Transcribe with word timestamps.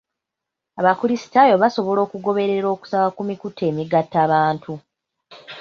Abakrisitaayo 0.79 1.55
basobola 1.63 1.99
okugoberera 2.05 2.67
okusaba 2.75 3.07
ku 3.15 3.21
mikutu 3.29 3.61
emigattabantu. 3.69 4.73